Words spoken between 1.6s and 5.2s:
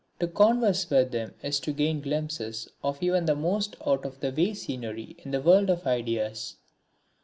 gain glimpses of even the most out of the way scenery